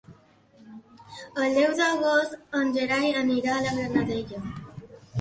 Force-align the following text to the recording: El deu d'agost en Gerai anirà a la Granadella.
El 1.43 1.53
deu 1.59 1.77
d'agost 1.81 2.59
en 2.63 2.75
Gerai 2.81 3.15
anirà 3.23 3.57
a 3.59 3.63
la 3.71 3.79
Granadella. 3.81 4.47